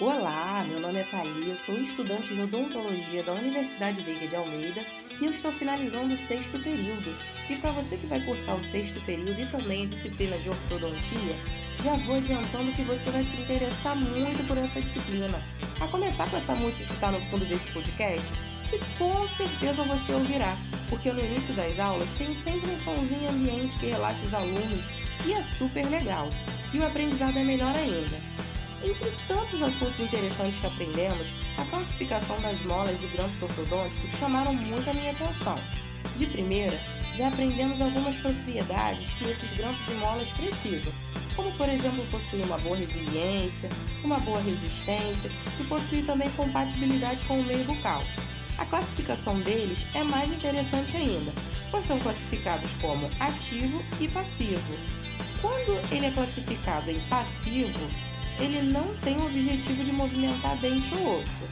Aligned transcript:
Olá, 0.00 0.64
meu 0.66 0.80
nome 0.80 0.98
é 0.98 1.04
Thalia, 1.04 1.54
sou 1.58 1.78
estudante 1.78 2.34
de 2.34 2.40
odontologia 2.40 3.22
da 3.22 3.34
Universidade 3.34 4.02
Veiga 4.02 4.26
de 4.26 4.34
Almeida 4.34 4.80
e 5.20 5.26
eu 5.26 5.30
estou 5.30 5.52
finalizando 5.52 6.14
o 6.14 6.16
sexto 6.16 6.58
período. 6.58 7.14
E 7.50 7.56
para 7.56 7.70
você 7.72 7.98
que 7.98 8.06
vai 8.06 8.18
cursar 8.20 8.56
o 8.56 8.64
sexto 8.64 8.98
período 9.04 9.38
e 9.38 9.46
também 9.48 9.84
a 9.84 9.88
disciplina 9.88 10.38
de 10.38 10.48
ortodontia, 10.48 11.36
já 11.84 11.92
vou 12.06 12.16
adiantando 12.16 12.72
que 12.72 12.80
você 12.80 13.10
vai 13.10 13.22
se 13.22 13.42
interessar 13.42 13.94
muito 13.94 14.42
por 14.48 14.56
essa 14.56 14.80
disciplina. 14.80 15.38
A 15.78 15.86
começar 15.88 16.30
com 16.30 16.38
essa 16.38 16.54
música 16.54 16.86
que 16.86 16.94
está 16.94 17.10
no 17.10 17.20
fundo 17.26 17.44
desse 17.44 17.70
podcast, 17.70 18.32
que 18.70 18.78
com 18.96 19.28
certeza 19.28 19.82
você 19.82 20.14
ouvirá, 20.14 20.56
porque 20.88 21.12
no 21.12 21.22
início 21.22 21.52
das 21.52 21.78
aulas 21.78 22.08
tem 22.14 22.34
sempre 22.34 22.70
um 22.70 22.80
somzinho 22.80 23.28
ambiente 23.28 23.78
que 23.78 23.88
relaxa 23.88 24.24
os 24.24 24.32
alunos 24.32 24.84
e 25.26 25.34
é 25.34 25.42
super 25.42 25.84
legal. 25.90 26.30
E 26.72 26.78
o 26.78 26.86
aprendizado 26.86 27.36
é 27.36 27.44
melhor 27.44 27.76
ainda. 27.76 28.39
Entre 28.82 29.10
tantos 29.28 29.60
assuntos 29.60 30.00
interessantes 30.00 30.58
que 30.58 30.66
aprendemos, 30.66 31.26
a 31.58 31.64
classificação 31.66 32.40
das 32.40 32.58
molas 32.62 32.96
e 33.02 33.06
grampos 33.08 33.42
ortodônticos 33.42 34.18
chamaram 34.18 34.54
muito 34.54 34.88
a 34.88 34.94
minha 34.94 35.10
atenção. 35.10 35.54
De 36.16 36.24
primeira, 36.26 36.78
já 37.14 37.28
aprendemos 37.28 37.78
algumas 37.78 38.16
propriedades 38.16 39.12
que 39.14 39.24
esses 39.24 39.52
grampos 39.52 39.86
e 39.86 39.94
molas 39.96 40.28
precisam, 40.28 40.92
como 41.36 41.52
por 41.58 41.68
exemplo 41.68 42.06
possuir 42.06 42.42
uma 42.46 42.56
boa 42.58 42.76
resiliência, 42.76 43.68
uma 44.02 44.18
boa 44.20 44.40
resistência 44.40 45.30
e 45.60 45.64
possuir 45.64 46.06
também 46.06 46.30
compatibilidade 46.30 47.22
com 47.26 47.38
o 47.38 47.44
meio 47.44 47.64
bucal. 47.64 48.02
A 48.56 48.64
classificação 48.64 49.38
deles 49.40 49.86
é 49.94 50.02
mais 50.02 50.30
interessante 50.32 50.96
ainda, 50.96 51.32
pois 51.70 51.84
são 51.84 51.98
classificados 51.98 52.70
como 52.80 53.10
ativo 53.20 53.82
e 54.00 54.08
passivo. 54.08 54.74
Quando 55.42 55.92
ele 55.92 56.06
é 56.06 56.10
classificado 56.10 56.90
em 56.90 57.00
passivo, 57.08 57.78
ele 58.38 58.62
não 58.62 58.94
tem 58.96 59.16
o 59.16 59.26
objetivo 59.26 59.84
de 59.84 59.92
movimentar 59.92 60.56
dente 60.58 60.94
ou 60.94 61.20
osso. 61.20 61.48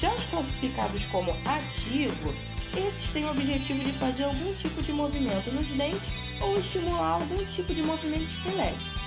Já 0.00 0.12
os 0.12 0.24
classificados 0.24 1.04
como 1.06 1.30
ativo, 1.46 2.34
esses 2.76 3.10
têm 3.10 3.24
o 3.24 3.30
objetivo 3.30 3.82
de 3.82 3.92
fazer 3.92 4.24
algum 4.24 4.54
tipo 4.54 4.82
de 4.82 4.92
movimento 4.92 5.50
nos 5.50 5.66
dentes 5.68 6.08
ou 6.40 6.58
estimular 6.58 7.12
algum 7.12 7.44
tipo 7.46 7.72
de 7.72 7.82
movimento 7.82 8.24
esquelético. 8.24 9.06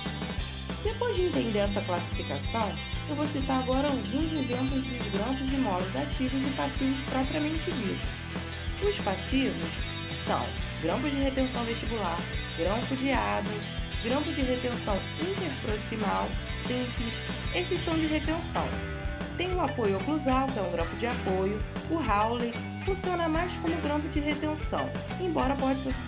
Depois 0.82 1.14
de 1.14 1.22
entender 1.22 1.58
essa 1.58 1.80
classificação, 1.82 2.72
eu 3.08 3.14
vou 3.14 3.26
citar 3.26 3.62
agora 3.62 3.88
alguns 3.88 4.32
exemplos 4.32 4.86
dos 4.86 5.06
grampos 5.12 5.52
e 5.52 5.56
molas 5.56 5.94
ativos 5.94 6.40
e 6.40 6.50
passivos 6.56 6.98
propriamente 7.10 7.70
ditos. 7.70 8.88
Os 8.88 8.96
passivos 9.04 9.70
são 10.26 10.44
grampos 10.82 11.10
de 11.10 11.18
retenção 11.18 11.62
vestibular, 11.64 12.18
grampo 12.56 12.96
de 12.96 13.12
Adams, 13.12 13.66
grampo 14.02 14.32
de 14.32 14.40
retenção 14.42 14.96
interproximal 15.20 16.28
simples, 16.66 17.14
esses 17.54 17.82
são 17.82 17.94
de 17.94 18.06
retenção. 18.06 18.66
Tem 19.36 19.52
o 19.54 19.60
apoio 19.60 19.96
oclusal, 19.96 20.46
que 20.48 20.58
é 20.58 20.62
um 20.62 20.70
grampo 20.70 20.96
de 20.96 21.06
apoio. 21.06 21.58
O 21.90 21.96
Howley 21.96 22.52
funciona 22.84 23.28
mais 23.28 23.52
como 23.54 23.74
grampo 23.76 24.08
de 24.08 24.20
retenção, 24.20 24.88
embora 25.20 25.56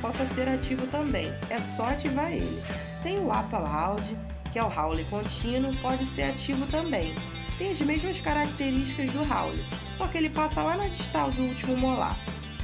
possa 0.01 0.27
ser 0.35 0.49
ativo 0.49 0.87
também, 0.89 1.33
é 1.51 1.59
só 1.77 1.87
ativar 1.87 2.33
ele. 2.33 2.63
Tem 3.03 3.19
o 3.19 3.33
APA 3.33 3.59
Loud, 3.59 4.17
que 4.53 4.59
é 4.59 4.63
o 4.63 4.73
Howley 4.73 5.05
contínuo, 5.07 5.75
pode 5.79 6.07
ser 6.07 6.25
ativo 6.25 6.67
também. 6.67 7.15
Tem 7.59 7.71
as 7.71 7.81
mesmas 7.81 8.21
características 8.21 9.11
do 9.11 9.23
Howley, 9.23 9.65
só 9.97 10.07
que 10.07 10.19
ele 10.19 10.31
passa 10.31 10.63
lá 10.63 10.77
na 10.77 10.87
distal 10.87 11.31
do 11.31 11.43
último 11.43 11.77
molar. 11.77 12.17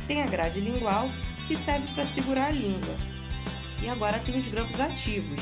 Tem 0.06 0.22
a 0.22 0.26
grade 0.26 0.60
lingual, 0.60 1.08
que 1.46 1.56
serve 1.56 1.86
para 1.94 2.06
segurar 2.06 2.46
a 2.46 2.50
língua. 2.50 2.94
E 3.82 3.88
agora 3.88 4.18
tem 4.18 4.38
os 4.38 4.48
grampos 4.48 4.80
ativos, 4.80 5.40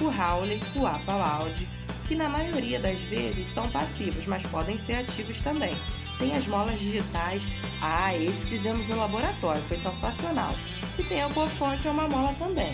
o 0.00 0.06
Howley, 0.06 0.60
o 0.76 0.86
APA 0.86 1.14
Loud, 1.14 1.68
que 2.06 2.14
na 2.14 2.28
maioria 2.28 2.78
das 2.78 2.98
vezes 3.00 3.48
são 3.48 3.68
passivos, 3.70 4.26
mas 4.26 4.42
podem 4.44 4.78
ser 4.78 4.94
ativos 4.94 5.38
também. 5.38 5.74
Tem 6.18 6.36
as 6.36 6.46
molas 6.46 6.78
digitais, 6.78 7.42
ah, 7.82 8.16
esse 8.16 8.46
fizemos 8.46 8.86
no 8.88 8.96
laboratório, 8.96 9.62
foi 9.62 9.76
sensacional. 9.76 10.54
E 10.98 11.02
tem 11.02 11.22
a 11.22 11.28
Cofan, 11.30 11.76
que 11.78 11.88
é 11.88 11.90
uma 11.90 12.08
mola 12.08 12.34
também. 12.38 12.72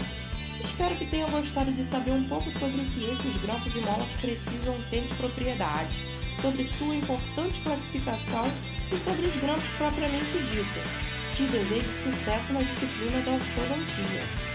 Espero 0.63 0.95
que 0.97 1.07
tenham 1.07 1.31
gostado 1.31 1.73
de 1.73 1.85
saber 1.85 2.11
um 2.11 2.29
pouco 2.29 2.51
sobre 2.59 2.83
o 2.83 2.85
que 2.85 3.05
esses 3.05 3.37
grampos 3.41 3.75
e 3.75 3.81
molas 3.81 4.11
precisam 4.21 4.77
ter 4.91 5.01
de 5.03 5.15
propriedades, 5.15 5.97
sobre 6.43 6.65
sua 6.65 6.95
importante 6.95 7.61
classificação 7.63 8.47
e 8.93 8.99
sobre 8.99 9.27
os 9.27 9.37
grampos 9.37 9.69
propriamente 9.79 10.33
dito. 10.33 11.11
Te 11.35 11.45
desejo 11.45 11.91
sucesso 12.03 12.53
na 12.53 12.61
disciplina 12.63 13.23
da 13.23 13.33
ortodontia. 13.33 14.50